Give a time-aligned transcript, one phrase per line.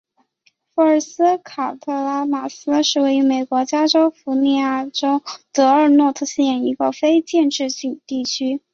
[0.73, 5.21] 福尔斯卡拉马斯是位于美国加利福尼亚州
[5.53, 7.67] 德尔诺特县的一个非建制
[8.07, 8.63] 地区。